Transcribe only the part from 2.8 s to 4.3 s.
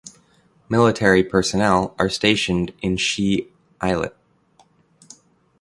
on Shi Islet.